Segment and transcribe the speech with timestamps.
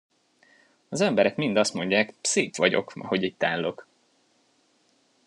[0.89, 3.87] Az emberek mind azt mondják, szép vagyok, ahogy itt állok!